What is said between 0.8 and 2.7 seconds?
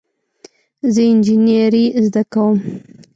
زه انجینری زده کوم